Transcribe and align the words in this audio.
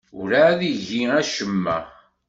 Werɛad 0.17 0.59
igi 0.73 1.01
acemma. 1.19 1.77